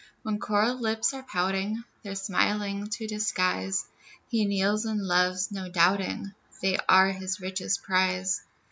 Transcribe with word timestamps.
When 0.23 0.39
coral 0.39 0.81
lips 0.81 1.13
are 1.13 1.21
pouting, 1.21 1.83
Their 2.01 2.15
smiling 2.15 2.87
to 2.87 3.05
disguise, 3.05 3.85
He 4.29 4.45
kneels 4.45 4.83
and 4.83 5.05
loves, 5.07 5.51
not 5.51 5.73
doubting 5.73 6.33
They 6.59 6.79
are 6.89 7.11
his 7.11 7.39
richest 7.39 7.83
prize. 7.83 8.41